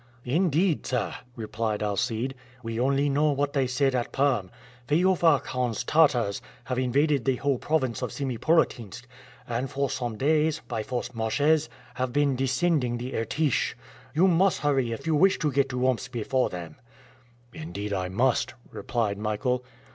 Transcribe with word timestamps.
"Indeed, 0.25 0.83
sir," 0.87 1.13
replied 1.35 1.83
Alcide, 1.83 2.33
"we 2.63 2.79
only 2.79 3.07
know 3.07 3.31
what 3.33 3.53
they 3.53 3.67
said 3.67 3.93
at 3.93 4.11
Perm. 4.11 4.49
Feofar 4.87 5.41
Khan's 5.43 5.83
Tartars 5.83 6.41
have 6.63 6.79
invaded 6.79 7.23
the 7.23 7.35
whole 7.35 7.59
province 7.59 8.01
of 8.01 8.09
Semipolatinsk, 8.11 9.03
and 9.47 9.69
for 9.69 9.91
some 9.91 10.17
days, 10.17 10.59
by 10.67 10.81
forced 10.81 11.13
marches, 11.13 11.69
have 11.93 12.11
been 12.11 12.35
descending 12.35 12.97
the 12.97 13.15
Irtish. 13.15 13.75
You 14.15 14.27
must 14.27 14.61
hurry 14.61 14.91
if 14.91 15.05
you 15.05 15.13
wish 15.13 15.37
to 15.37 15.51
get 15.51 15.69
to 15.69 15.87
Omsk 15.87 16.11
before 16.11 16.49
them." 16.49 16.77
"Indeed 17.53 17.93
I 17.93 18.09
must," 18.09 18.55
replied 18.71 19.19
Michael. 19.19 19.63